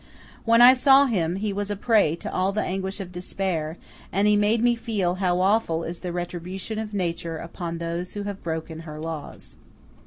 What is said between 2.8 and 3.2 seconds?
of